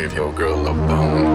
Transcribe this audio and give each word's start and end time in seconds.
give 0.00 0.12
your 0.12 0.32
girl 0.32 0.68
a 0.68 0.72
bone. 0.72 1.27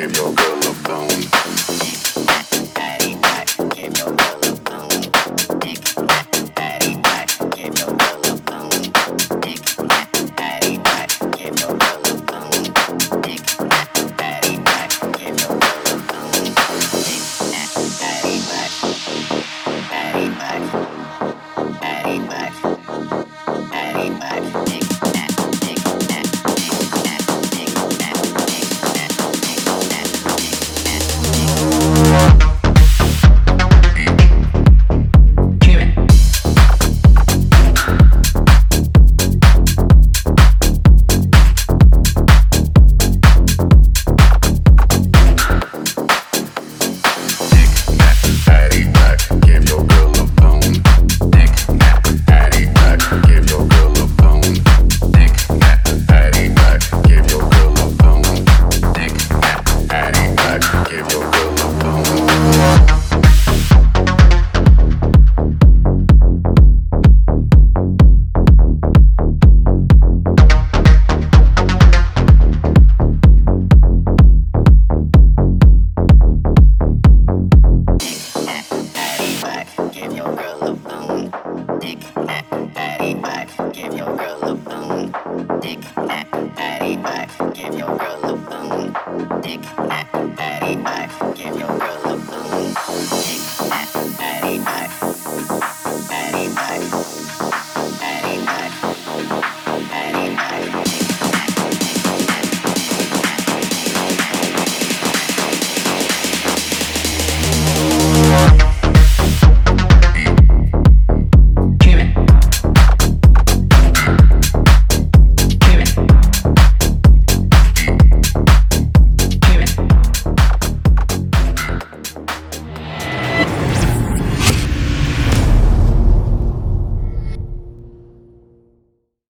give 0.00 0.16
your 0.16 0.32
girl 0.32 0.59